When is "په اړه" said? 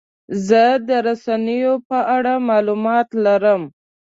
1.89-2.33